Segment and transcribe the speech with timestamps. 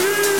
[0.00, 0.39] See?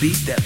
[0.00, 0.39] beat that